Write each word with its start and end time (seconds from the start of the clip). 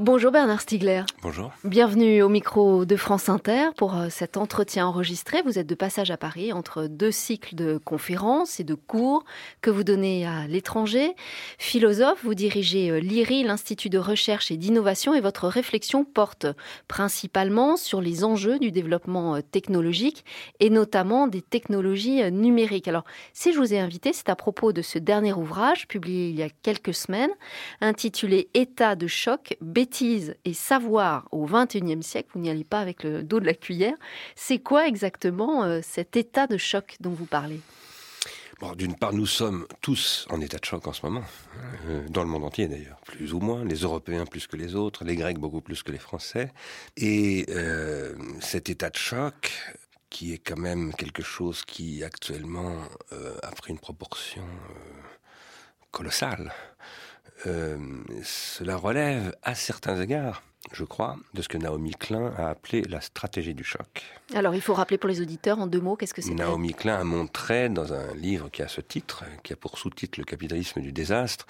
Bonjour 0.00 0.32
Bernard 0.32 0.60
Stiegler. 0.60 1.04
Bonjour. 1.22 1.52
Bienvenue 1.62 2.20
au 2.20 2.28
micro 2.28 2.84
de 2.84 2.96
France 2.96 3.28
Inter 3.28 3.68
pour 3.76 3.96
euh, 3.96 4.08
cet 4.10 4.36
entretien 4.36 4.88
enregistré. 4.88 5.40
Vous 5.42 5.56
êtes 5.56 5.68
de 5.68 5.74
passage 5.76 6.10
à 6.10 6.16
Paris 6.16 6.52
entre 6.52 6.88
deux 6.88 7.12
cycles 7.12 7.54
de 7.54 7.78
conférences 7.78 8.58
et 8.58 8.64
de 8.64 8.74
cours 8.74 9.24
que 9.60 9.70
vous 9.70 9.84
donnez 9.84 10.26
à 10.26 10.48
l'étranger. 10.48 11.14
Philosophe, 11.58 12.24
vous 12.24 12.34
dirigez 12.34 12.90
euh, 12.90 12.98
l'IRI, 12.98 13.44
l'Institut 13.44 13.88
de 13.88 13.98
recherche 13.98 14.50
et 14.50 14.56
d'innovation, 14.56 15.14
et 15.14 15.20
votre 15.20 15.46
réflexion 15.46 16.04
porte 16.04 16.46
principalement 16.88 17.76
sur 17.76 18.00
les 18.00 18.24
enjeux 18.24 18.58
du 18.58 18.72
développement 18.72 19.36
euh, 19.36 19.42
technologique 19.42 20.24
et 20.58 20.70
notamment 20.70 21.28
des 21.28 21.40
technologies 21.40 22.32
numériques. 22.32 22.88
Alors, 22.88 23.04
si 23.32 23.52
je 23.52 23.58
vous 23.58 23.72
ai 23.72 23.78
invité, 23.78 24.12
c'est 24.12 24.28
à 24.28 24.34
propos 24.34 24.72
de 24.72 24.82
ce 24.82 24.98
dernier 24.98 25.34
ouvrage 25.34 25.86
publié 25.86 26.30
il 26.30 26.34
y 26.34 26.42
a 26.42 26.50
quelques 26.50 26.94
semaines, 26.94 27.30
intitulé 27.80 28.48
État 28.54 28.96
de 28.96 29.06
choc, 29.06 29.56
bêtise 29.84 30.34
et 30.46 30.54
savoir 30.54 31.28
au 31.30 31.44
XXIe 31.44 32.02
siècle, 32.02 32.30
vous 32.34 32.40
n'y 32.40 32.48
allez 32.48 32.64
pas 32.64 32.80
avec 32.80 33.02
le 33.02 33.22
dos 33.22 33.38
de 33.38 33.44
la 33.44 33.52
cuillère, 33.52 33.96
c'est 34.34 34.58
quoi 34.58 34.88
exactement 34.88 35.64
euh, 35.64 35.80
cet 35.82 36.16
état 36.16 36.46
de 36.46 36.56
choc 36.56 36.96
dont 37.00 37.10
vous 37.10 37.26
parlez? 37.26 37.60
D'une 38.78 38.94
part, 38.94 39.12
nous 39.12 39.26
sommes 39.26 39.66
tous 39.82 40.26
en 40.30 40.40
état 40.40 40.56
de 40.56 40.64
choc 40.64 40.86
en 40.86 40.94
ce 40.94 41.04
moment, 41.04 41.24
euh, 41.88 42.06
dans 42.08 42.22
le 42.22 42.30
monde 42.30 42.44
entier 42.44 42.66
d'ailleurs, 42.66 42.98
plus 43.04 43.34
ou 43.34 43.40
moins, 43.40 43.62
les 43.62 43.80
Européens 43.80 44.24
plus 44.24 44.46
que 44.46 44.56
les 44.56 44.74
autres, 44.74 45.04
les 45.04 45.16
Grecs 45.16 45.38
beaucoup 45.38 45.60
plus 45.60 45.82
que 45.82 45.92
les 45.92 45.98
Français. 45.98 46.50
Et 46.96 47.44
euh, 47.50 48.14
cet 48.40 48.70
état 48.70 48.88
de 48.88 48.96
choc, 48.96 49.52
qui 50.08 50.32
est 50.32 50.38
quand 50.38 50.58
même 50.58 50.94
quelque 50.94 51.22
chose 51.22 51.62
qui 51.66 52.02
actuellement 52.04 52.84
a 53.42 53.50
pris 53.50 53.72
une 53.72 53.80
proportion 53.80 54.46
colossale, 55.90 56.52
euh, 57.46 57.76
cela 58.22 58.76
relève 58.76 59.34
à 59.42 59.54
certains 59.54 60.00
égards 60.00 60.42
je 60.72 60.84
crois, 60.84 61.16
de 61.34 61.42
ce 61.42 61.48
que 61.48 61.58
Naomi 61.58 61.92
Klein 61.92 62.32
a 62.36 62.48
appelé 62.48 62.82
la 62.82 63.00
stratégie 63.00 63.54
du 63.54 63.64
choc. 63.64 64.02
Alors, 64.34 64.54
il 64.54 64.60
faut 64.60 64.74
rappeler 64.74 64.98
pour 64.98 65.08
les 65.08 65.20
auditeurs 65.20 65.58
en 65.58 65.66
deux 65.66 65.80
mots, 65.80 65.96
qu'est-ce 65.96 66.14
que 66.14 66.22
c'est 66.22 66.32
Naomi 66.32 66.72
Klein 66.72 66.98
a 66.98 67.04
montré 67.04 67.68
dans 67.68 67.92
un 67.92 68.14
livre 68.14 68.48
qui 68.50 68.62
a 68.62 68.68
ce 68.68 68.80
titre, 68.80 69.24
qui 69.42 69.52
a 69.52 69.56
pour 69.56 69.78
sous-titre 69.78 70.18
Le 70.18 70.24
capitalisme 70.24 70.80
du 70.80 70.92
désastre, 70.92 71.46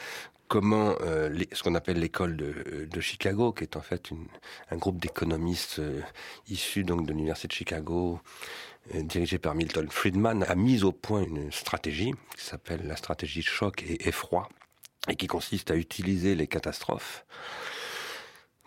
comment 0.49 0.95
euh, 1.01 1.33
ce 1.53 1.63
qu'on 1.63 1.75
appelle 1.75 1.99
l'école 1.99 2.37
de, 2.37 2.89
de, 2.91 3.01
Chicago, 3.01 3.53
qui 3.53 3.63
est 3.63 3.77
en 3.77 3.83
fait 3.83 4.11
une, 4.11 4.27
un 4.71 4.77
groupe 4.77 4.99
d'économistes 4.99 5.79
euh, 5.79 6.01
issus 6.49 6.85
donc 6.85 7.07
de 7.07 7.13
l'université 7.13 7.49
de 7.49 7.53
Chicago, 7.53 8.21
dirigé 8.95 9.39
par 9.39 9.55
Milton 9.55 9.89
Friedman, 9.91 10.43
a 10.43 10.55
mis 10.55 10.83
au 10.83 10.93
point 10.93 11.23
une 11.23 11.51
stratégie 11.51 12.13
qui 12.37 12.45
s'appelle 12.45 12.87
la 12.87 12.97
stratégie 12.97 13.41
choc 13.41 13.83
et 13.83 14.09
effroi, 14.09 14.49
et 15.09 15.17
qui 15.17 15.27
consiste 15.27 15.71
à 15.71 15.77
utiliser 15.77 16.35
les 16.35 16.47
catastrophes, 16.47 17.25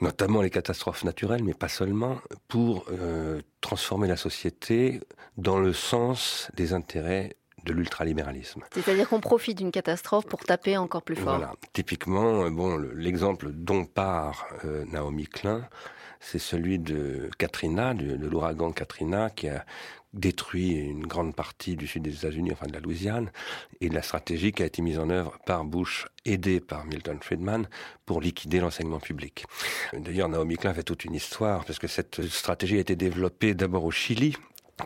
notamment 0.02 0.42
les 0.42 0.50
catastrophes 0.50 1.04
naturelles, 1.04 1.44
mais 1.44 1.54
pas 1.54 1.68
seulement, 1.68 2.20
pour 2.48 2.86
euh, 2.92 3.42
transformer 3.62 4.08
la 4.08 4.18
société 4.18 5.02
dans 5.38 5.60
le 5.60 5.74
sens 5.74 6.50
des 6.56 6.74
intérêts 6.74 7.36
de 7.64 7.74
l'ultralibéralisme. 7.74 8.64
C'est-à-dire 8.72 9.10
qu'on 9.10 9.20
profite 9.20 9.58
d'une 9.58 9.72
catastrophe 9.72 10.26
pour 10.26 10.44
taper 10.44 10.78
encore 10.78 11.02
plus 11.02 11.16
fort. 11.16 11.38
Voilà. 11.38 11.54
Typiquement, 11.74 12.46
euh, 12.46 12.50
bon, 12.50 12.78
l'exemple 12.78 13.50
dont 13.52 13.86
part 13.86 14.48
euh, 14.64 14.86
Naomi 14.86 15.26
Klein, 15.26 15.68
c'est 16.20 16.40
celui 16.40 16.80
de 16.80 17.30
Katrina, 17.38 17.94
de, 17.94 18.16
de 18.16 18.28
l'ouragan 18.28 18.72
Katrina, 18.72 19.30
qui 19.30 19.50
a 19.50 19.66
détruit 20.14 20.72
une 20.72 21.06
grande 21.06 21.36
partie 21.36 21.76
du 21.76 21.88
sud 21.88 22.04
des 22.04 22.16
États-Unis, 22.16 22.52
enfin 22.52 22.68
de 22.68 22.74
la 22.74 22.80
Louisiane, 22.80 23.32
et 23.82 23.90
la 23.90 24.02
stratégie 24.02 24.52
qui 24.52 24.64
a 24.64 24.66
été 24.66 24.82
mise 24.82 25.00
en 25.00 25.10
œuvre 25.10 25.38
par 25.46 25.64
Bush, 25.64 26.08
aidé 26.26 26.60
par 26.60 26.86
Milton 26.86 27.20
Friedman, 27.22 27.68
pour 28.06 28.22
liquider 28.22 28.60
l'enseignement 28.60 29.00
public. 29.00 29.46
D'ailleurs, 29.94 30.30
Naomi 30.30 30.58
Klein 30.58 30.74
fait 30.74 30.84
toute 30.84 31.06
une 31.06 31.14
histoire, 31.14 31.66
parce 31.66 31.80
que 31.80 31.88
cette 31.88 32.26
stratégie 32.28 32.78
a 32.78 32.80
été 32.80 32.96
développée 32.96 33.54
d'abord 33.54 33.84
au 33.84 33.92
Chili, 33.92 34.36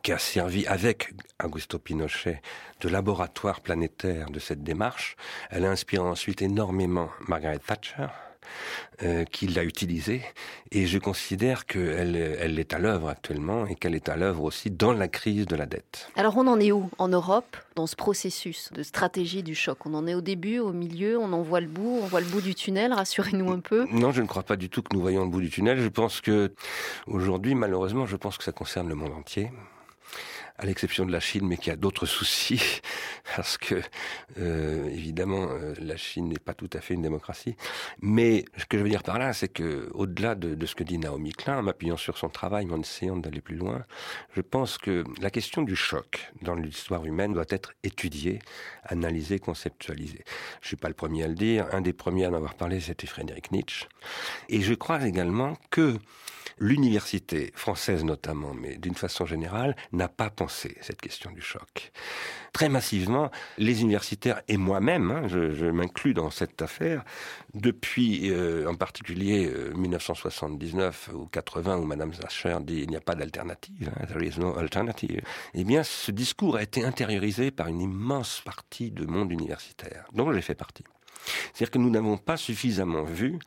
qui 0.04 0.12
a 0.12 0.18
servi 0.18 0.66
avec 0.68 1.14
Augusto 1.44 1.78
Pinochet 1.78 2.42
de 2.80 2.90
laboratoire 2.90 3.60
planétaire 3.60 4.30
de 4.30 4.40
cette 4.40 4.64
démarche. 4.64 5.18
Elle 5.50 5.66
a 5.66 5.70
inspiré 5.70 6.02
ensuite 6.02 6.42
énormément 6.42 7.10
Margaret 7.28 7.60
Thatcher, 7.60 8.08
euh, 9.04 9.26
qui 9.26 9.48
l'a 9.48 9.64
utilisée. 9.64 10.22
Et 10.72 10.86
je 10.86 11.00
considère 11.00 11.66
qu'elle 11.66 12.16
elle 12.16 12.60
est 12.60 12.74
à 12.74 12.80
l'œuvre 12.80 13.10
actuellement 13.10 13.66
et 13.66 13.76
qu'elle 13.76 13.96
est 13.96 14.10
à 14.10 14.16
l'œuvre 14.16 14.44
aussi 14.44 14.70
dans 14.70 14.94
la 14.94 15.08
crise 15.08 15.48
de 15.48 15.56
la 15.56 15.66
dette. 15.66 16.10
Alors 16.16 16.38
on 16.38 16.48
en 16.48 16.60
est 16.60 16.72
où 16.72 16.90
en 16.98 17.08
Europe 17.08 17.58
dans 17.76 17.88
ce 17.88 17.96
processus 17.96 18.72
de 18.74 18.84
stratégie 18.84 19.44
du 19.44 19.56
choc? 19.56 19.86
On 19.86 19.94
en 19.94 20.08
est 20.08 20.14
au 20.14 20.22
début, 20.22 20.60
au 20.60 20.72
milieu, 20.74 21.18
on 21.18 21.34
en 21.34 21.42
voit 21.42 21.62
le 21.62 21.68
bout, 21.68 22.00
on 22.02 22.06
voit 22.06 22.22
le 22.22 22.28
bout 22.28 22.42
du 22.42 22.54
tunnel, 22.54 22.94
rassurez-nous 22.94 23.52
un 23.52 23.60
peu. 23.60 23.86
Non, 23.92 24.12
je 24.12 24.22
ne 24.22 24.28
crois 24.28 24.44
pas 24.44 24.56
du 24.56 24.70
tout 24.70 24.82
que 24.82 24.96
nous 24.96 25.02
voyons 25.02 25.24
le 25.24 25.30
bout 25.30 25.42
du 25.42 25.50
tunnel. 25.50 25.80
Je 25.80 25.88
pense 25.88 26.22
que 26.22 26.54
aujourd'hui, 27.08 27.56
malheureusement, 27.56 28.06
je 28.06 28.16
pense 28.16 28.38
que 28.38 28.44
ça 28.44 28.52
concerne 28.52 28.88
le 28.88 28.96
monde 28.96 29.14
entier 29.14 29.52
à 30.62 30.66
l'exception 30.66 31.06
de 31.08 31.12
la 31.12 31.20
Chine, 31.20 31.48
mais 31.48 31.58
qui 31.58 31.72
a 31.72 31.76
d'autres 31.76 32.06
soucis, 32.06 32.82
parce 33.36 33.58
que 33.58 33.82
euh, 34.38 34.88
évidemment 34.90 35.48
euh, 35.50 35.74
la 35.80 35.98
Chine 35.98 36.30
n'est 36.30 36.40
pas 36.40 36.54
tout 36.54 36.70
à 36.74 36.82
fait 36.82 36.94
une 36.94 37.02
démocratie. 37.02 37.56
Mais 38.00 38.46
ce 38.58 38.66
que 38.66 38.78
je 38.78 38.84
veux 38.84 38.90
dire 38.90 39.02
par 39.02 39.18
là, 39.18 39.34
c'est 39.34 39.48
que 39.48 39.90
au-delà 39.94 40.36
de, 40.36 40.66
ce 40.66 40.76
que 40.76 40.84
dit 40.84 41.00
Naomi 41.00 41.32
Klein, 41.32 41.58
en 41.58 41.64
m'appuyant 41.64 41.98
sur 41.98 42.18
son 42.18 42.30
travail, 42.30 42.68
en 42.72 42.80
essayant 42.80 43.18
d'aller 43.18 43.42
plus 43.42 43.56
loin, 43.56 43.84
je 44.36 44.42
pense 44.42 44.78
que 44.78 45.04
la 45.20 45.32
question 45.32 45.64
du 45.64 45.76
choc 45.76 46.32
dans 46.44 46.54
l'histoire 46.54 47.06
humaine 47.06 47.34
doit 47.34 47.46
être 47.50 47.74
étudiée, 47.84 48.40
analysée, 48.84 49.40
conceptualisée. 49.40 50.24
Je 50.62 50.68
suis 50.68 50.78
pas 50.78 50.90
le 50.90 50.94
premier 50.94 51.24
à 51.24 51.28
le 51.28 51.36
dire. 51.36 51.68
Un 51.72 51.82
des 51.82 51.94
premiers 51.94 52.26
à 52.26 52.30
en 52.30 52.36
avoir 52.36 52.54
parlé, 52.54 52.80
c'était 52.80 53.08
Frédéric 53.08 53.52
Nietzsche. 53.52 53.88
Et 54.48 54.62
je 54.62 54.76
crois 54.76 55.08
également 55.08 55.58
que 55.72 55.98
l'université 56.62 57.52
française 57.56 58.04
notamment, 58.04 58.54
mais 58.54 58.78
d'une 58.78 58.96
façon 58.96 59.26
générale, 59.26 59.76
n'a 59.92 60.08
pas 60.08 60.30
pensé 60.30 60.51
cette 60.52 61.02
question 61.02 61.32
du 61.32 61.42
choc. 61.42 61.92
Très 62.54 62.70
massivement, 62.70 63.32
les 63.58 63.82
universitaires 63.82 64.42
et 64.48 64.58
moi-même, 64.58 65.12
hein, 65.12 65.28
je, 65.28 65.66
m'inclus 65.72 66.14
dans 66.14 66.30
cette 66.30 66.62
affaire, 66.62 67.04
depuis 67.54 68.30
euh, 68.32 68.70
en 68.70 68.76
particulier 68.76 69.48
euh, 69.48 69.74
1979 69.74 71.12
ou 71.14 71.26
80 71.28 71.78
où 71.78 71.86
Madame 71.86 72.14
Zacher 72.14 72.58
dit 72.62 72.82
il 72.82 72.90
n'y 72.90 72.98
a 72.98 73.02
pas 73.02 73.16
d'alternative, 73.16 73.92
hein, 73.96 74.06
there 74.08 74.26
is 74.26 74.40
no 74.40 74.58
alternative. 74.58 75.22
Eh 75.54 75.64
bien, 75.64 75.84
ce 75.84 76.12
discours 76.12 76.58
a 76.58 76.64
été 76.64 76.84
intériorisé 76.84 77.52
par 77.52 77.68
une 77.68 77.82
immense 77.82 78.42
partie 78.44 78.92
du 78.92 79.08
monde 79.08 79.32
universitaire, 79.32 80.06
dont 80.14 80.32
j'ai 80.34 80.42
fait 80.42 80.56
partie. 80.56 80.84
C'est-à-dire 81.54 81.72
que 81.72 81.78
nous 81.78 81.90
n'avons 81.90 82.18
pas 82.18 82.38
suffisamment 82.38 83.04
vu 83.04 83.40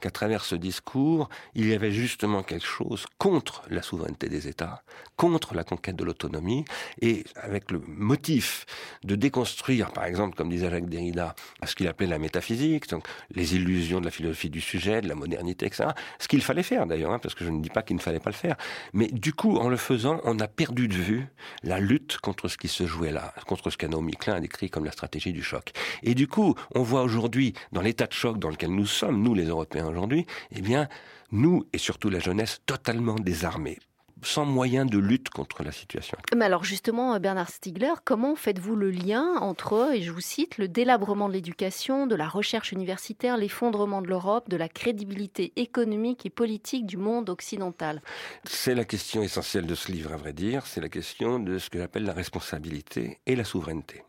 qu'à 0.00 0.10
travers 0.10 0.44
ce 0.44 0.54
discours, 0.54 1.28
il 1.54 1.68
y 1.68 1.74
avait 1.74 1.92
justement 1.92 2.42
quelque 2.42 2.66
chose 2.66 3.06
contre 3.18 3.62
la 3.70 3.82
souveraineté 3.82 4.28
des 4.28 4.48
États, 4.48 4.82
contre 5.16 5.54
la 5.54 5.64
conquête 5.64 5.96
de 5.96 6.04
l'autonomie, 6.04 6.64
et 7.00 7.24
avec 7.36 7.70
le 7.70 7.80
motif 7.86 8.66
de 9.04 9.14
déconstruire, 9.14 9.92
par 9.92 10.04
exemple, 10.04 10.36
comme 10.36 10.48
disait 10.48 10.70
Jacques 10.70 10.88
Derrida, 10.88 11.34
ce 11.64 11.74
qu'il 11.74 11.88
appelait 11.88 12.06
la 12.06 12.18
métaphysique, 12.18 12.88
donc 12.88 13.06
les 13.34 13.54
illusions 13.54 14.00
de 14.00 14.06
la 14.06 14.10
philosophie 14.10 14.50
du 14.50 14.60
sujet, 14.60 15.00
de 15.00 15.08
la 15.08 15.14
modernité, 15.14 15.66
etc. 15.66 15.90
Ce 16.18 16.28
qu'il 16.28 16.42
fallait 16.42 16.62
faire 16.62 16.86
d'ailleurs, 16.86 17.12
hein, 17.12 17.18
parce 17.18 17.34
que 17.34 17.44
je 17.44 17.50
ne 17.50 17.60
dis 17.60 17.70
pas 17.70 17.82
qu'il 17.82 17.96
ne 17.96 18.00
fallait 18.00 18.20
pas 18.20 18.30
le 18.30 18.36
faire. 18.36 18.56
Mais 18.92 19.08
du 19.08 19.32
coup, 19.32 19.56
en 19.56 19.68
le 19.68 19.76
faisant, 19.76 20.20
on 20.24 20.38
a 20.40 20.48
perdu 20.48 20.88
de 20.88 20.94
vue 20.94 21.26
la 21.62 21.78
lutte 21.80 22.18
contre 22.18 22.48
ce 22.48 22.56
qui 22.56 22.68
se 22.68 22.86
jouait 22.86 23.12
là, 23.12 23.34
contre 23.46 23.70
ce 23.70 23.76
qu'Anaomi 23.76 24.12
Klein 24.12 24.34
a 24.34 24.40
décrit 24.40 24.70
comme 24.70 24.84
la 24.84 24.92
stratégie 24.92 25.32
du 25.32 25.42
choc. 25.42 25.72
Et 26.02 26.14
du 26.14 26.26
coup, 26.26 26.54
on 26.74 26.82
voit 26.82 27.02
aujourd'hui 27.02 27.19
aujourd'hui, 27.20 27.52
dans 27.72 27.82
l'état 27.82 28.06
de 28.06 28.14
choc 28.14 28.38
dans 28.38 28.48
lequel 28.48 28.70
nous 28.70 28.86
sommes, 28.86 29.22
nous 29.22 29.34
les 29.34 29.44
Européens 29.44 29.86
aujourd'hui, 29.86 30.24
eh 30.52 30.62
bien, 30.62 30.88
nous 31.32 31.66
et 31.74 31.78
surtout 31.78 32.08
la 32.08 32.18
jeunesse 32.18 32.62
totalement 32.64 33.16
désarmés 33.16 33.78
sans 34.22 34.44
moyen 34.44 34.84
de 34.84 34.98
lutte 34.98 35.30
contre 35.30 35.62
la 35.62 35.72
situation. 35.72 36.18
Mais 36.36 36.44
alors 36.44 36.62
justement, 36.62 37.18
Bernard 37.18 37.48
Stiegler, 37.48 37.94
comment 38.04 38.36
faites-vous 38.36 38.76
le 38.76 38.90
lien 38.90 39.24
entre, 39.40 39.94
et 39.94 40.02
je 40.02 40.12
vous 40.12 40.20
cite, 40.20 40.58
le 40.58 40.68
délabrement 40.68 41.26
de 41.26 41.32
l'éducation, 41.32 42.06
de 42.06 42.14
la 42.14 42.28
recherche 42.28 42.70
universitaire, 42.70 43.38
l'effondrement 43.38 44.02
de 44.02 44.08
l'Europe, 44.08 44.50
de 44.50 44.58
la 44.58 44.68
crédibilité 44.68 45.54
économique 45.56 46.26
et 46.26 46.30
politique 46.30 46.84
du 46.84 46.98
monde 46.98 47.30
occidental? 47.30 48.02
C'est 48.44 48.74
la 48.74 48.84
question 48.84 49.22
essentielle 49.22 49.66
de 49.66 49.74
ce 49.74 49.90
livre, 49.90 50.12
à 50.12 50.18
vrai 50.18 50.34
dire. 50.34 50.66
C'est 50.66 50.82
la 50.82 50.90
question 50.90 51.38
de 51.38 51.58
ce 51.58 51.70
que 51.70 51.78
j'appelle 51.78 52.04
la 52.04 52.12
responsabilité 52.12 53.20
et 53.24 53.36
la 53.36 53.44
souveraineté. 53.44 54.02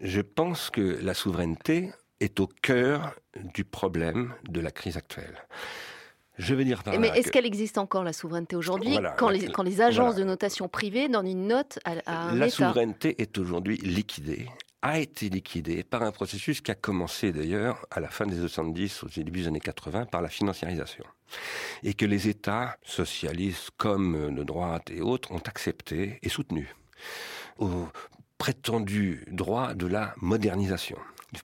Je 0.00 0.20
pense 0.20 0.70
que 0.70 0.98
la 1.02 1.14
souveraineté 1.14 1.92
est 2.20 2.40
au 2.40 2.46
cœur 2.46 3.14
du 3.54 3.64
problème 3.64 4.34
de 4.48 4.60
la 4.60 4.70
crise 4.70 4.96
actuelle. 4.96 5.46
Je 6.38 6.54
veux 6.54 6.64
dire 6.64 6.82
par 6.82 6.98
Mais 6.98 7.08
est-ce 7.08 7.30
qu'elle 7.30 7.46
existe 7.46 7.78
encore 7.78 8.04
la 8.04 8.12
souveraineté 8.12 8.56
aujourd'hui 8.56 8.98
quand, 9.16 9.30
les, 9.30 9.46
quand 9.48 9.62
les 9.62 9.80
agences 9.80 10.16
de 10.16 10.24
notation 10.24 10.68
privées 10.68 11.08
donnent 11.08 11.26
une 11.26 11.46
note 11.48 11.78
à, 11.84 11.94
à 12.04 12.28
un 12.28 12.34
La 12.34 12.50
souveraineté 12.50 13.20
est 13.22 13.38
aujourd'hui 13.38 13.78
liquidée 13.78 14.46
a 14.82 15.00
été 15.00 15.28
liquidée 15.28 15.82
par 15.82 16.04
un 16.04 16.12
processus 16.12 16.60
qui 16.60 16.70
a 16.70 16.76
commencé 16.76 17.32
d'ailleurs 17.32 17.84
à 17.90 17.98
la 17.98 18.08
fin 18.08 18.24
des 18.24 18.38
70, 18.38 19.02
au 19.02 19.08
début 19.08 19.40
des 19.40 19.48
années 19.48 19.58
80, 19.58 20.06
par 20.06 20.22
la 20.22 20.28
financiarisation. 20.28 21.04
Et 21.82 21.94
que 21.94 22.06
les 22.06 22.28
États, 22.28 22.76
socialistes 22.84 23.70
comme 23.76 24.32
de 24.32 24.44
droite 24.44 24.90
et 24.90 25.00
autres, 25.00 25.32
ont 25.32 25.42
accepté 25.44 26.20
et 26.22 26.28
soutenu. 26.28 26.72
Au 27.58 27.88
prétendu 28.38 29.24
droit 29.30 29.74
de 29.74 29.86
la 29.86 30.14
modernisation. 30.20 30.98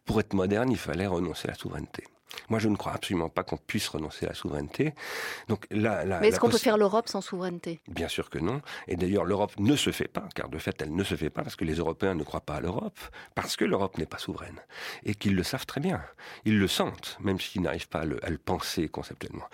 Pour 0.05 0.21
être 0.21 0.35
moderne, 0.35 0.71
il 0.71 0.79
fallait 0.79 1.07
renoncer 1.07 1.49
à 1.49 1.53
la 1.53 1.57
souveraineté. 1.57 2.05
Moi, 2.49 2.59
je 2.59 2.69
ne 2.69 2.77
crois 2.77 2.93
absolument 2.93 3.29
pas 3.29 3.45
qu'on 3.45 3.57
puisse 3.57 3.89
renoncer 3.89 4.27
à 4.27 4.31
la 4.31 4.35
souveraineté. 4.35 4.95
Donc, 5.49 5.67
là, 5.71 6.05
Mais 6.21 6.29
est-ce 6.29 6.41
qu'on 6.41 6.49
peut 6.49 6.59
faire 6.59 6.79
l'Europe 6.79 7.09
sans 7.09 7.21
souveraineté? 7.21 7.81
Bien 7.89 8.09
sûr 8.09 8.31
que 8.31 8.39
non. 8.39 8.61
Et 8.89 8.97
d'ailleurs, 8.97 9.25
l'Europe 9.25 9.53
ne 9.59 9.77
se 9.77 9.91
fait 9.91 10.09
pas, 10.09 10.29
car 10.35 10.49
de 10.49 10.59
fait, 10.59 10.81
elle 10.81 10.95
ne 10.95 11.05
se 11.05 11.15
fait 11.15 11.31
pas 11.31 11.43
parce 11.43 11.57
que 11.57 11.65
les 11.65 11.75
Européens 11.75 12.15
ne 12.15 12.23
croient 12.23 12.41
pas 12.41 12.57
à 12.57 12.61
l'Europe, 12.61 12.99
parce 13.35 13.57
que 13.57 13.65
l'Europe 13.65 13.99
n'est 13.99 14.07
pas 14.07 14.19
souveraine. 14.19 14.61
Et 15.05 15.15
qu'ils 15.15 15.35
le 15.35 15.43
savent 15.43 15.67
très 15.67 15.81
bien. 15.81 16.03
Ils 16.45 16.59
le 16.59 16.69
sentent, 16.69 17.17
même 17.21 17.41
s'ils 17.41 17.63
n'arrivent 17.63 17.89
pas 17.89 18.01
à 18.01 18.05
le, 18.05 18.25
à 18.25 18.31
le 18.31 18.39
penser 18.39 18.89
conceptuellement. 18.89 19.47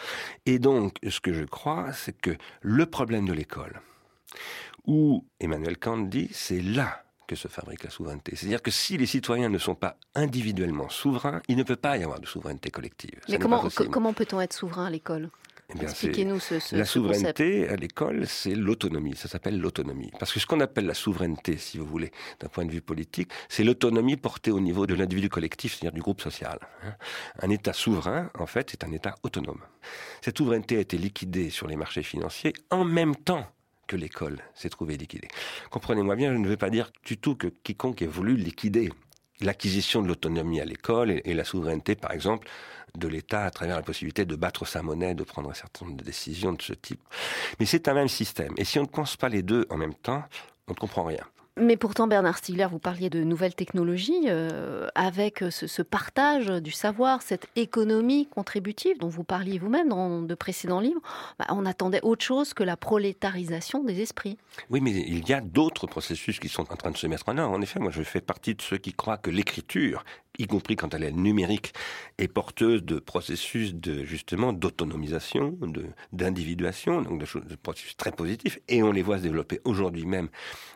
Et 0.47 0.59
donc, 0.59 0.97
ce 1.09 1.21
que 1.21 1.33
je 1.33 1.45
crois, 1.45 1.93
c'est 1.93 2.19
que 2.19 2.37
le 2.61 2.87
problème 2.87 3.27
de 3.27 3.33
l'école, 3.33 3.81
où 4.87 5.27
Emmanuel 5.41 5.79
Kant 5.79 5.99
dit, 5.99 6.31
c'est 6.33 6.61
là 6.61 7.05
que 7.29 7.37
se 7.37 7.47
fabrique 7.47 7.85
la 7.85 7.91
souveraineté. 7.91 8.35
C'est-à-dire 8.35 8.63
que 8.63 8.73
si 8.73 8.97
les 8.97 9.07
citoyens 9.07 9.49
ne 9.49 9.59
sont 9.59 9.77
pas 9.77 9.97
individuellement 10.17 10.89
souverains, 10.89 11.41
il 11.47 11.57
ne 11.57 11.63
peut 11.63 11.77
pas 11.77 11.97
y 11.97 12.03
avoir 12.03 12.19
de 12.19 12.27
souveraineté 12.27 12.71
collective. 12.71 13.21
Mais 13.29 13.39
comment, 13.39 13.69
comment 13.93 14.13
peut-on 14.13 14.41
être 14.41 14.55
souverain 14.55 14.87
à 14.87 14.91
l'école? 14.91 15.31
Eh 15.75 15.83
Expliquez-nous 15.83 16.41
ce, 16.41 16.59
ce, 16.61 16.75
La 16.75 16.87
souveraineté 16.87 17.69
à 17.69 17.77
l'école, 17.77 18.27
c'est 18.27 18.55
l'autonomie. 18.55 19.15
Ça 19.17 19.29
s'appelle 19.29 19.61
l'autonomie. 19.61 20.11
Parce 20.19 20.33
que 20.33 20.41
ce 20.41 20.47
qu'on 20.47 20.61
appelle 20.61 20.87
la 20.87 20.95
souveraineté, 20.95 21.59
si 21.59 21.77
vous 21.77 21.85
voulez, 21.85 22.11
d'un 22.41 22.49
point 22.49 22.65
de 22.65 22.71
vue 22.71 22.81
politique, 22.81 23.31
c'est 23.51 23.65
l'autonomie 23.65 24.17
portée 24.17 24.51
au 24.51 24.61
niveau 24.61 24.87
de 24.87 24.95
l'individu 24.95 25.29
collectif, 25.29 25.75
c'est-à-dire 25.75 25.93
du 25.93 26.01
groupe 26.01 26.23
social. 26.23 26.59
Hein. 26.85 26.95
Un 27.43 27.51
État 27.51 27.75
souverain, 27.75 28.31
en 28.39 28.47
fait, 28.47 28.71
c'est 28.71 28.83
un 28.83 28.93
État 28.93 29.15
autonome. 29.23 29.61
Cette 30.23 30.39
souveraineté 30.39 30.79
a 30.79 30.81
été 30.81 30.97
liquidée 30.97 31.51
sur 31.51 31.67
les 31.67 31.77
marchés 31.77 32.03
financiers 32.03 32.55
en 32.71 32.85
même 32.85 33.15
temps 33.15 33.47
que 33.89 33.97
l'école 33.97 34.39
s'est 34.55 34.69
trouvée 34.69 34.97
liquidée. 34.97 35.27
Comprenez-moi 35.71 36.15
bien, 36.15 36.33
je 36.33 36.39
ne 36.39 36.47
veux 36.47 36.57
pas 36.57 36.71
dire 36.71 36.93
du 37.05 37.19
tout 37.19 37.35
que 37.35 37.49
quiconque 37.49 38.03
ait 38.03 38.07
voulu 38.07 38.37
liquider 38.37 38.91
l'acquisition 39.41 40.03
de 40.03 40.09
l'autonomie 40.09 40.61
à 40.61 40.65
l'école 40.65 41.11
et, 41.11 41.35
la 41.35 41.45
souveraineté, 41.45 41.97
par 41.97 42.13
exemple, 42.13 42.49
de 42.97 43.09
l'État 43.09 43.45
à 43.45 43.51
travers 43.51 43.77
la 43.77 43.83
possibilité 43.83 44.25
de 44.25 44.37
battre 44.37 44.65
sa 44.67 44.83
monnaie, 44.83 45.15
de 45.15 45.25
prendre 45.25 45.51
un 45.51 45.55
certain 45.55 45.87
nombre 45.87 45.97
de 45.97 46.05
décisions 46.05 46.53
de 46.53 46.63
ce 46.63 46.73
type. 46.73 47.01
Mais 47.59 47.67
c'est 47.67 47.89
un 47.89 47.95
même 47.95 48.09
système. 48.09 48.53
Et 48.57 48.65
si 48.65 48.79
on 48.79 48.83
ne 48.83 48.89
pense 48.89 49.17
pas 49.17 49.29
les 49.29 49.43
deux 49.43 49.67
en 49.71 49.77
même 49.77 49.95
temps, 49.95 50.23
on 50.67 50.73
ne 50.73 50.77
comprend 50.77 51.05
rien. 51.05 51.25
Mais 51.61 51.77
pourtant, 51.77 52.07
Bernard 52.07 52.39
Stiegler, 52.39 52.67
vous 52.71 52.79
parliez 52.79 53.11
de 53.11 53.23
nouvelles 53.23 53.55
technologies, 53.55 54.27
euh, 54.27 54.89
avec 54.95 55.45
ce, 55.51 55.83
partage 55.83 56.47
du 56.47 56.71
savoir, 56.71 57.23
cette 57.23 57.49
économie 57.57 58.27
contributive 58.27 58.99
dont 58.99 59.09
vous 59.09 59.25
parliez 59.25 59.59
vous-même 59.59 59.89
dans 59.89 60.23
de 60.23 60.35
précédents 60.35 60.81
livres. 60.81 61.01
Bah, 61.39 61.47
on 61.51 61.67
attendait 61.67 62.01
autre 62.03 62.25
chose 62.25 62.55
que 62.55 62.63
la 62.63 62.77
prolétarisation 62.77 63.83
des 63.83 64.01
esprits. 64.01 64.39
Oui, 64.71 64.81
mais 64.81 64.93
il 64.93 65.29
y 65.29 65.33
a 65.33 65.41
d'autres 65.41 65.87
processus 65.87 66.39
qui 66.39 66.49
sont 66.49 66.71
en 66.73 66.77
train 66.77 66.91
de 66.91 66.97
se 66.97 67.07
mettre 67.07 67.29
en 67.29 67.39
œuvre. 67.39 67.51
En 67.51 67.61
effet, 67.61 67.81
moi, 67.81 67.91
je 67.91 68.03
fais 68.03 68.21
partie 68.21 68.55
de 68.55 68.63
ceux 68.63 68.79
qui 68.79 68.93
croient 68.93 69.19
que 69.19 69.31
l'écriture 69.31 70.05
y 70.39 70.47
compris 70.47 70.77
quand 70.77 70.95
elle 70.95 71.03
est 71.03 71.13
numérique, 71.13 71.73
est 72.19 72.29
porteuse 72.29 72.85
de 72.85 72.99
processus 72.99 73.75
de 73.75 74.05
justement 74.05 74.53
d'autonomisation, 74.53 75.57
de 75.61 75.87
d'individuation, 76.13 77.03
donc 77.03 77.21
de, 77.21 77.27
choses, 77.27 77.45
de 77.45 77.57
processus 77.57 77.97
très 77.97 78.13
positifs, 78.13 78.59
et 78.69 78.83
on 78.83 78.93
les 78.93 79.03
voit 79.03 79.19
se 79.19 79.23
développer 79.25 79.61
aujourd'hui 79.65 80.07
même, 80.07 80.29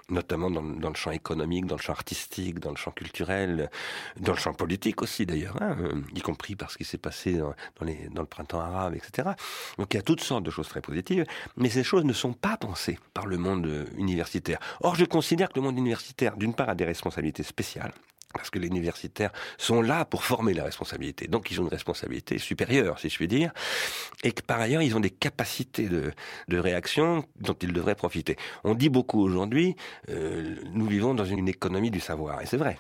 notamment 0.09 0.51
dans, 0.51 0.63
dans, 0.63 0.89
le 0.89 0.95
champ 0.95 1.13
économique, 1.13 1.67
dans 1.67 1.77
le 1.77 1.81
champ 1.81 1.93
artistique, 1.93 2.59
dans 2.59 2.71
le 2.71 2.77
champ 2.77 2.91
culturel, 2.91 3.71
dans 4.19 4.33
le 4.33 4.39
champ 4.39 4.53
politique 4.53 5.01
aussi 5.03 5.27
d'ailleurs, 5.27 5.57
hein, 5.63 5.77
euh, 5.81 6.01
y 6.15 6.21
compris 6.21 6.57
parce 6.57 6.77
qu'il 6.77 6.87
s'est 6.87 6.99
passé 6.99 7.35
dans, 7.35 7.55
dans, 7.79 7.87
les, 7.87 8.09
dans 8.13 8.23
le 8.23 8.29
printemps 8.29 8.61
arabe, 8.61 8.95
etc. 8.95 9.31
Donc 9.79 9.95
il 9.95 9.97
y 9.97 10.01
a 10.01 10.03
toutes 10.03 10.21
sortes 10.21 10.45
de 10.45 10.51
choses 10.51 10.69
très 10.69 10.81
positives, 10.81 11.25
mais 11.57 11.71
ces 11.71 11.85
choses 11.85 12.05
ne 12.05 12.13
sont 12.13 12.33
pas 12.33 12.57
pensées 12.57 12.99
par 13.15 13.27
le 13.27 13.39
monde 13.39 13.87
universitaire. 13.97 14.59
Or, 14.81 14.97
je 14.97 15.05
considère 15.05 15.49
que 15.51 15.55
le 15.57 15.63
monde 15.63 15.79
universitaire, 15.79 16.37
d'une 16.37 16.55
part, 16.55 16.69
a 16.69 16.75
des 16.75 16.85
responsabilités 16.85 17.43
spéciales 17.43 17.93
parce 18.33 18.51
que 18.51 18.59
les 18.59 18.69
universitaires 18.69 19.33
sont 19.59 19.83
là 19.83 20.05
pour 20.05 20.25
former 20.25 20.55
la 20.55 20.65
responsabilité. 20.65 21.29
Donc 21.29 21.51
ils 21.51 21.61
ont 21.61 21.65
une 21.65 21.71
responsabilité 21.71 22.39
supérieure, 22.39 22.99
si 22.99 23.09
je 23.09 23.17
puis 23.17 23.29
dire, 23.29 23.53
et 24.25 24.33
que 24.33 24.43
par 24.43 24.61
ailleurs 24.61 24.83
ils 24.83 24.97
ont 24.97 25.01
des 25.01 25.11
capacités 25.11 25.89
de, 25.89 26.13
de 26.49 26.59
réaction 26.59 27.25
dont 27.41 27.57
ils 27.61 27.73
devraient 27.73 27.95
profiter. 27.95 28.37
On 28.65 28.75
dit 28.75 28.89
beaucoup 28.89 29.21
aujourd'hui, 29.21 29.77
euh, 30.09 30.57
nous 30.73 30.87
vivons 30.87 31.15
dans 31.15 31.25
une 31.25 31.49
économie 31.49 31.91
du 31.91 32.01
savoir, 32.01 32.43
et 32.43 32.47
c'est 32.47 32.57
vrai. 32.57 32.79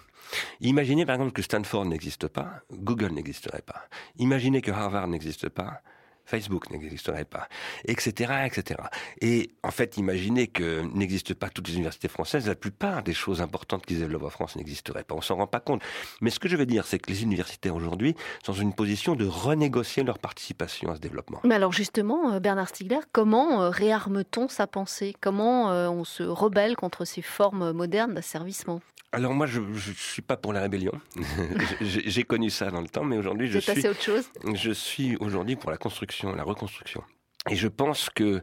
Imaginez 0.60 1.04
par 1.04 1.16
exemple 1.16 1.32
que 1.32 1.43
Stanford 1.43 1.84
n'existe 1.87 2.28
pas, 2.28 2.60
Google 2.72 3.12
n'existerait 3.12 3.62
pas. 3.62 3.82
Imaginez 4.19 4.62
que 4.62 4.70
Harvard 4.70 5.08
n'existe 5.08 5.49
pas, 5.49 5.82
Facebook 6.25 6.71
n'existerait 6.71 7.25
pas, 7.25 7.49
etc., 7.85 8.33
etc. 8.47 8.81
Et 9.21 9.51
en 9.63 9.71
fait, 9.71 9.97
imaginez 9.97 10.47
que 10.47 10.83
n'existent 10.95 11.35
pas 11.35 11.51
toutes 11.51 11.69
les 11.69 11.75
universités 11.75 12.09
françaises, 12.09 12.47
la 12.47 12.55
plupart 12.55 13.03
des 13.03 13.15
choses 13.15 13.41
importantes 13.41 13.85
qui 13.85 13.95
développent 13.95 14.25
en 14.25 14.31
France 14.31 14.57
n'existeraient 14.57 15.05
pas. 15.05 15.15
On 15.15 15.21
s'en 15.21 15.37
rend 15.37 15.47
pas 15.47 15.61
compte. 15.61 15.83
Mais 16.21 16.31
ce 16.31 16.39
que 16.39 16.49
je 16.49 16.57
veux 16.57 16.67
dire, 16.67 16.87
c'est 16.87 16.99
que 16.99 17.11
les 17.11 17.23
universitaires 17.23 17.75
aujourd'hui 17.75 18.15
sont 18.45 18.53
dans 18.53 18.59
une 18.59 18.75
position 18.75 19.17
de 19.17 19.25
renégocier 19.25 20.03
leur 20.03 20.19
participation 20.19 20.91
à 20.91 20.97
ce 20.97 21.01
développement. 21.01 21.41
Mais 21.45 21.55
alors 21.55 21.73
justement, 21.73 22.33
euh, 22.33 22.41
Bernard 22.41 22.69
Stiegler, 22.69 23.01
comment 23.13 23.63
euh, 23.63 23.71
réarme-t-on 23.71 24.49
sa 24.49 24.67
pensée? 24.67 25.15
Comment 25.21 25.71
euh, 25.71 25.89
on 25.89 26.05
se 26.05 26.23
rebelle 26.23 26.77
contre 26.77 27.05
ces 27.05 27.23
formes 27.23 27.73
modernes 27.73 28.15
d'asservissement? 28.15 28.81
Alors 29.15 29.35
moi, 29.35 29.47
je 29.47 29.61
ne 29.61 29.95
suis 29.95 30.23
pas 30.23 30.39
pour 30.39 30.55
la 30.55 30.63
rébellion. 30.63 30.93
J'ai 31.83 32.25
connu 32.25 32.49
ça 32.49 32.71
dans 32.71 32.81
le 32.81 32.89
temps, 32.89 33.05
mais 33.05 33.19
aujourd'hui, 33.19 33.47
je 33.47 33.59
suis. 33.59 33.87
autre 33.87 34.01
chose. 34.01 34.25
Je 34.55 34.71
suis 34.71 35.17
aujourd'hui 35.17 35.55
pour 35.55 35.71
la 35.71 35.77
construction, 35.77 36.12
la 36.23 36.44
reconstruction. 36.44 37.03
Et 37.50 37.56
je 37.56 37.69
pense 37.69 38.09
que 38.09 38.43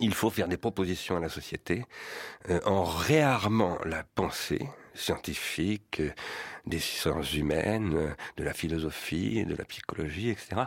il 0.00 0.14
faut 0.14 0.30
faire 0.30 0.48
des 0.48 0.56
propositions 0.56 1.16
à 1.16 1.20
la 1.20 1.28
société 1.28 1.84
euh, 2.48 2.60
en 2.64 2.82
réarmant 2.82 3.78
la 3.84 4.04
pensée 4.04 4.68
scientifique, 4.94 6.02
des 6.66 6.78
sciences 6.78 7.34
humaines, 7.34 8.16
de 8.36 8.44
la 8.44 8.52
philosophie, 8.52 9.44
de 9.44 9.54
la 9.54 9.64
psychologie, 9.64 10.30
etc., 10.30 10.62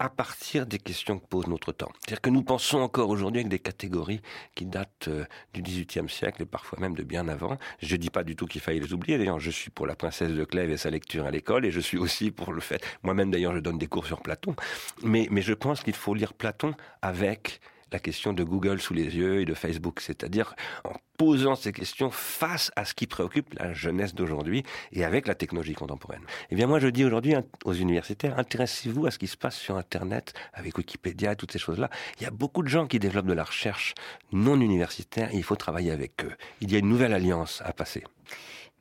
à 0.00 0.08
partir 0.08 0.66
des 0.66 0.78
questions 0.78 1.18
que 1.18 1.26
pose 1.26 1.46
notre 1.46 1.72
temps. 1.72 1.92
C'est-à-dire 2.00 2.22
que 2.22 2.30
nous 2.30 2.42
pensons 2.42 2.78
encore 2.78 3.10
aujourd'hui 3.10 3.40
avec 3.40 3.50
des 3.50 3.58
catégories 3.58 4.22
qui 4.54 4.64
datent 4.64 5.08
euh, 5.08 5.26
du 5.52 5.60
XVIIIe 5.62 6.08
siècle 6.08 6.42
et 6.42 6.46
parfois 6.46 6.80
même 6.80 6.94
de 6.94 7.02
bien 7.02 7.28
avant. 7.28 7.58
Je 7.80 7.96
dis 7.96 8.08
pas 8.08 8.24
du 8.24 8.34
tout 8.34 8.46
qu'il 8.46 8.62
faille 8.62 8.80
les 8.80 8.94
oublier. 8.94 9.18
D'ailleurs, 9.18 9.38
je 9.38 9.50
suis 9.50 9.70
pour 9.70 9.86
la 9.86 9.94
princesse 9.94 10.32
de 10.32 10.44
Clèves 10.44 10.70
et 10.70 10.78
sa 10.78 10.88
lecture 10.88 11.26
à 11.26 11.30
l'école 11.30 11.66
et 11.66 11.70
je 11.70 11.80
suis 11.80 11.98
aussi 11.98 12.30
pour 12.30 12.54
le 12.54 12.62
fait. 12.62 12.82
Moi-même, 13.02 13.30
d'ailleurs, 13.30 13.54
je 13.54 13.60
donne 13.60 13.76
des 13.76 13.88
cours 13.88 14.06
sur 14.06 14.22
Platon. 14.22 14.56
Mais 15.02 15.28
je 15.42 15.52
pense 15.52 15.82
qu'il 15.82 15.94
faut 15.94 16.14
lire 16.14 16.32
Platon 16.32 16.74
avec 17.02 17.60
la 17.92 17.98
question 17.98 18.32
de 18.32 18.44
Google 18.44 18.80
sous 18.80 18.94
les 18.94 19.16
yeux 19.16 19.40
et 19.40 19.44
de 19.44 19.54
Facebook, 19.54 20.00
c'est-à-dire 20.00 20.54
en 20.84 20.94
posant 21.16 21.54
ces 21.54 21.72
questions 21.72 22.10
face 22.10 22.72
à 22.76 22.84
ce 22.84 22.94
qui 22.94 23.06
préoccupe 23.06 23.52
la 23.58 23.74
jeunesse 23.74 24.14
d'aujourd'hui 24.14 24.62
et 24.92 25.04
avec 25.04 25.26
la 25.26 25.34
technologie 25.34 25.74
contemporaine. 25.74 26.22
Eh 26.50 26.54
bien, 26.54 26.66
moi, 26.66 26.78
je 26.78 26.88
dis 26.88 27.04
aujourd'hui 27.04 27.34
aux 27.64 27.74
universitaires, 27.74 28.38
intéressez-vous 28.38 29.06
à 29.06 29.10
ce 29.10 29.18
qui 29.18 29.26
se 29.26 29.36
passe 29.36 29.56
sur 29.56 29.76
Internet, 29.76 30.32
avec 30.54 30.78
Wikipédia 30.78 31.32
et 31.32 31.36
toutes 31.36 31.52
ces 31.52 31.58
choses-là. 31.58 31.90
Il 32.18 32.22
y 32.22 32.26
a 32.26 32.30
beaucoup 32.30 32.62
de 32.62 32.68
gens 32.68 32.86
qui 32.86 32.98
développent 32.98 33.26
de 33.26 33.34
la 33.34 33.44
recherche 33.44 33.94
non 34.32 34.58
universitaire 34.60 35.32
et 35.34 35.36
il 35.36 35.44
faut 35.44 35.56
travailler 35.56 35.90
avec 35.90 36.24
eux. 36.24 36.32
Il 36.60 36.72
y 36.72 36.76
a 36.76 36.78
une 36.78 36.88
nouvelle 36.88 37.12
alliance 37.12 37.62
à 37.64 37.72
passer. 37.72 38.02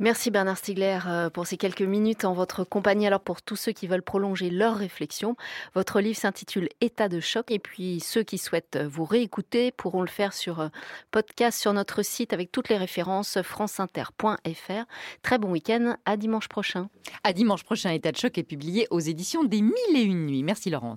Merci 0.01 0.31
Bernard 0.31 0.57
Stiegler 0.57 0.99
euh, 1.07 1.29
pour 1.29 1.45
ces 1.45 1.57
quelques 1.57 1.81
minutes 1.81 2.23
en 2.23 2.31
votre 2.31 2.63
compagnie. 2.63 3.05
Alors 3.05 3.19
pour 3.19 3.41
tous 3.41 3.57
ceux 3.57 3.73
qui 3.73 3.85
veulent 3.85 4.01
prolonger 4.01 4.49
leur 4.49 4.77
réflexion, 4.77 5.35
votre 5.75 5.99
livre 5.99 6.17
s'intitule 6.17 6.69
État 6.79 7.09
de 7.09 7.19
choc 7.19 7.51
et 7.51 7.59
puis 7.59 7.99
ceux 7.99 8.23
qui 8.23 8.37
souhaitent 8.37 8.79
vous 8.81 9.03
réécouter 9.03 9.71
pourront 9.71 10.01
le 10.01 10.07
faire 10.07 10.31
sur 10.31 10.61
euh, 10.61 10.69
podcast 11.11 11.59
sur 11.59 11.73
notre 11.73 12.01
site 12.01 12.31
avec 12.31 12.49
toutes 12.49 12.69
les 12.69 12.77
références 12.77 13.41
franceinter.fr. 13.41 14.85
Très 15.21 15.37
bon 15.37 15.51
week-end, 15.51 15.97
à 16.05 16.15
dimanche 16.15 16.47
prochain. 16.47 16.87
À 17.25 17.33
dimanche 17.33 17.65
prochain, 17.65 17.91
État 17.91 18.13
de 18.13 18.17
choc 18.17 18.37
est 18.37 18.43
publié 18.43 18.87
aux 18.91 19.01
éditions 19.01 19.43
des 19.43 19.61
Mille 19.61 19.97
et 19.97 20.03
Une 20.03 20.27
Nuits. 20.27 20.43
Merci 20.43 20.69
Laurence. 20.69 20.87